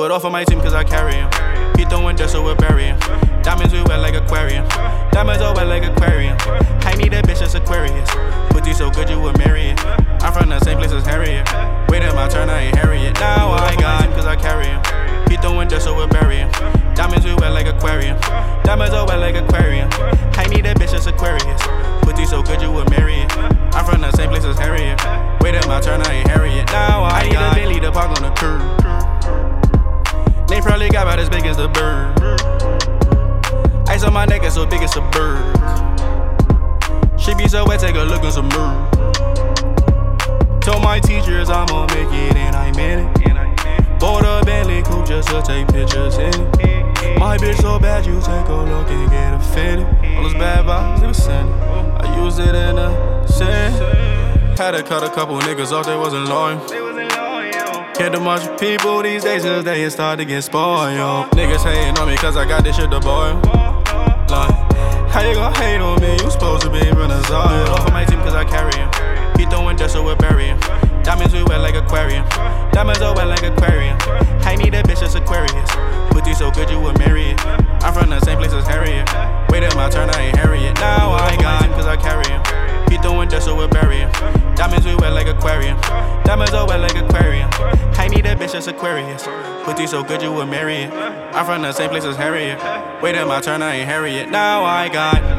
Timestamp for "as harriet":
10.92-11.46, 78.52-79.06, 92.04-92.58